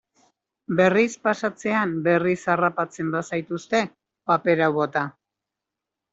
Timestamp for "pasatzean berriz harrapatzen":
1.27-3.13